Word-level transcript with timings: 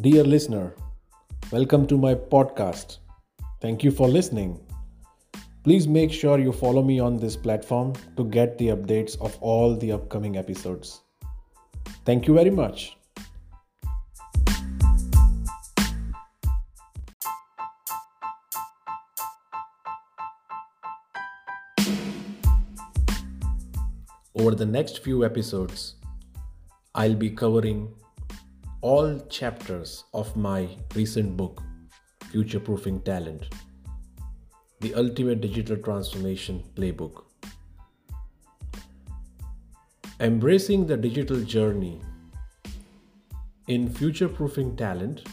Dear 0.00 0.24
listener, 0.24 0.74
welcome 1.52 1.86
to 1.88 1.98
my 1.98 2.14
podcast. 2.14 3.00
Thank 3.60 3.84
you 3.84 3.90
for 3.90 4.08
listening. 4.08 4.58
Please 5.62 5.86
make 5.86 6.10
sure 6.10 6.38
you 6.38 6.52
follow 6.52 6.82
me 6.82 6.98
on 6.98 7.18
this 7.18 7.36
platform 7.36 7.92
to 8.16 8.24
get 8.24 8.56
the 8.56 8.68
updates 8.68 9.20
of 9.20 9.36
all 9.42 9.76
the 9.76 9.92
upcoming 9.92 10.38
episodes. 10.38 11.02
Thank 12.06 12.26
you 12.26 12.32
very 12.32 12.48
much. 12.48 12.96
Over 24.34 24.54
the 24.54 24.64
next 24.64 25.04
few 25.04 25.26
episodes, 25.26 25.96
I'll 26.94 27.14
be 27.14 27.28
covering 27.28 27.92
all 28.82 29.20
chapters 29.28 30.04
of 30.14 30.34
my 30.36 30.66
recent 30.94 31.36
book, 31.36 31.62
Future 32.30 32.60
Proofing 32.60 33.02
Talent 33.02 33.46
The 34.80 34.94
Ultimate 34.94 35.42
Digital 35.42 35.76
Transformation 35.76 36.64
Playbook. 36.74 37.24
Embracing 40.18 40.86
the 40.86 40.96
digital 40.96 41.40
journey 41.40 42.00
in 43.68 43.92
Future 43.92 44.28
Proofing 44.28 44.76
Talent, 44.76 45.26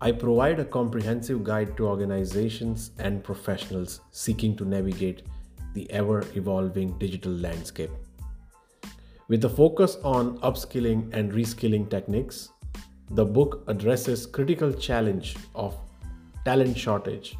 I 0.00 0.10
provide 0.10 0.58
a 0.58 0.64
comprehensive 0.64 1.44
guide 1.44 1.76
to 1.76 1.86
organizations 1.86 2.90
and 2.98 3.22
professionals 3.22 4.00
seeking 4.10 4.56
to 4.56 4.64
navigate 4.64 5.22
the 5.74 5.88
ever 5.92 6.24
evolving 6.34 6.98
digital 6.98 7.32
landscape. 7.32 7.90
With 9.26 9.42
a 9.46 9.48
focus 9.48 9.96
on 10.04 10.38
upskilling 10.40 11.08
and 11.14 11.32
reskilling 11.32 11.88
techniques, 11.88 12.50
the 13.10 13.24
book 13.24 13.64
addresses 13.68 14.26
critical 14.26 14.70
challenge 14.70 15.36
of 15.54 15.74
talent 16.44 16.76
shortage 16.76 17.38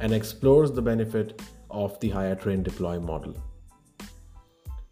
and 0.00 0.14
explores 0.14 0.72
the 0.72 0.80
benefit 0.80 1.42
of 1.70 2.00
the 2.00 2.08
hire 2.08 2.34
train 2.34 2.62
deploy 2.62 2.98
model. 2.98 3.34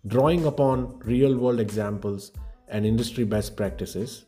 Drawing 0.07 0.45
upon 0.45 0.99
real 0.99 1.35
world 1.35 1.61
examples 1.61 2.33
and 2.69 2.85
industry 2.85 3.25
best 3.25 3.57
practices, 3.57 4.27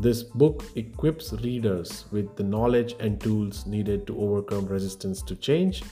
this 0.00 0.22
book 0.22 0.64
equips 0.76 1.34
readers 1.34 2.06
with 2.10 2.34
the 2.36 2.42
knowledge 2.42 2.96
and 3.00 3.20
tools 3.20 3.66
needed 3.66 4.06
to 4.06 4.18
overcome 4.18 4.64
resistance 4.64 5.20
to 5.20 5.36
change 5.36 5.82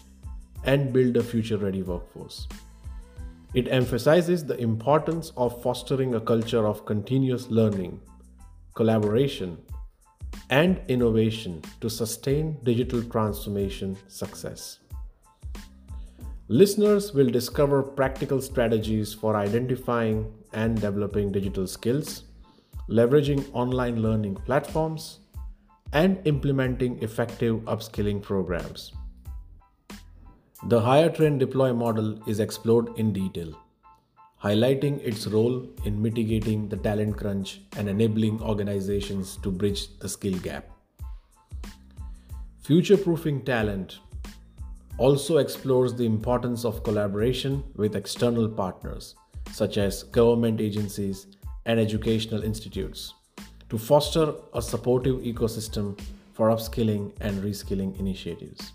and 0.64 0.94
build 0.94 1.19
a 1.19 1.22
future 1.22 1.59
ready 1.59 1.83
workforce. 1.83 2.48
It 3.55 3.69
emphasizes 3.69 4.47
the 4.47 4.56
importance 4.58 5.31
of 5.36 5.62
fostering 5.62 6.14
a 6.14 6.20
culture 6.20 6.67
of 6.67 6.86
continuous 6.86 7.48
learning, 7.48 8.00
collaboration, 8.75 9.59
and 10.48 10.81
innovation 10.89 11.62
to 11.81 11.91
sustain 11.91 12.59
digital 12.62 13.03
transformation 13.03 13.97
success. 14.09 14.78
Listeners 16.48 17.12
will 17.12 17.28
discover 17.28 17.83
practical 17.83 18.41
strategies 18.41 19.12
for 19.12 19.36
identifying 19.36 20.33
and 20.53 20.81
developing 20.81 21.31
digital 21.31 21.66
skills, 21.66 22.25
leveraging 22.89 23.44
online 23.53 24.03
learning 24.03 24.34
platforms, 24.34 25.20
and 25.92 26.19
implementing 26.27 27.03
effective 27.03 27.56
upskilling 27.66 28.22
programs. 28.22 28.92
The 30.66 30.80
hire 30.80 31.10
train 31.10 31.38
deploy 31.38 31.72
model 31.72 32.22
is 32.28 32.38
explored 32.38 32.96
in 32.96 33.12
detail, 33.12 33.58
highlighting 34.41 35.00
its 35.02 35.27
role 35.27 35.66
in 35.84 36.00
mitigating 36.00 36.69
the 36.69 36.77
talent 36.77 37.16
crunch 37.16 37.62
and 37.77 37.88
enabling 37.88 38.41
organizations 38.41 39.38
to 39.38 39.50
bridge 39.50 39.98
the 39.98 40.08
skill 40.08 40.38
gap. 40.38 40.70
Future 42.60 42.97
proofing 42.97 43.44
talent 43.44 43.98
also 44.98 45.38
explores 45.38 45.94
the 45.94 46.06
importance 46.06 46.64
of 46.64 46.84
collaboration 46.84 47.64
with 47.75 47.97
external 47.97 48.48
partners, 48.48 49.16
such 49.50 49.78
as 49.78 50.04
government 50.04 50.60
agencies 50.60 51.26
and 51.66 51.81
educational 51.81 52.44
institutes, 52.44 53.14
to 53.69 53.76
foster 53.76 54.32
a 54.54 54.62
supportive 54.62 55.16
ecosystem 55.22 56.00
for 56.34 56.50
upskilling 56.50 57.10
and 57.20 57.42
reskilling 57.42 57.98
initiatives. 57.98 58.72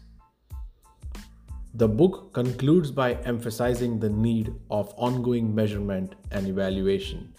The 1.78 1.88
book 1.88 2.34
concludes 2.34 2.90
by 2.90 3.14
emphasizing 3.26 4.00
the 4.00 4.10
need 4.10 4.52
of 4.72 4.92
ongoing 4.98 5.54
measurement 5.54 6.16
and 6.32 6.48
evaluation 6.48 7.36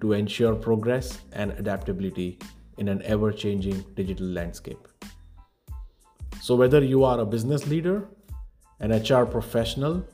to 0.00 0.12
ensure 0.12 0.54
progress 0.54 1.18
and 1.32 1.50
adaptability 1.58 2.38
in 2.78 2.86
an 2.86 3.02
ever 3.02 3.32
changing 3.32 3.84
digital 3.96 4.28
landscape. 4.28 4.86
So, 6.40 6.54
whether 6.54 6.84
you 6.84 7.02
are 7.02 7.18
a 7.18 7.26
business 7.26 7.66
leader, 7.66 8.06
an 8.78 8.92
HR 8.92 9.26
professional, 9.26 10.06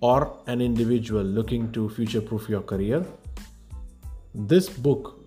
or 0.00 0.38
an 0.46 0.62
individual 0.62 1.22
looking 1.22 1.70
to 1.72 1.90
future 1.90 2.22
proof 2.22 2.48
your 2.48 2.62
career, 2.62 3.04
this 4.34 4.70
book 4.70 5.20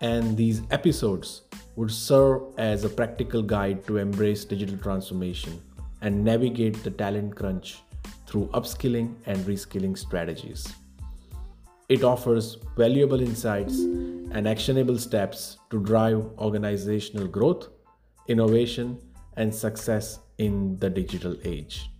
and 0.00 0.38
these 0.38 0.62
episodes 0.70 1.42
would 1.74 1.90
serve 1.90 2.40
as 2.56 2.84
a 2.84 2.88
practical 2.88 3.42
guide 3.42 3.86
to 3.88 3.98
embrace 3.98 4.46
digital 4.46 4.78
transformation 4.78 5.60
and 6.00 6.24
navigate 6.24 6.82
the 6.82 6.90
talent 6.90 7.34
crunch 7.36 7.78
through 8.26 8.46
upskilling 8.48 9.14
and 9.26 9.38
reskilling 9.46 9.96
strategies. 9.96 10.66
It 11.88 12.02
offers 12.02 12.58
valuable 12.76 13.20
insights 13.20 13.78
and 13.78 14.48
actionable 14.48 14.98
steps 14.98 15.58
to 15.70 15.80
drive 15.80 16.24
organizational 16.38 17.28
growth, 17.28 17.68
innovation, 18.26 18.98
and 19.36 19.54
success 19.54 20.18
in 20.38 20.76
the 20.78 20.90
digital 20.90 21.36
age. 21.44 21.90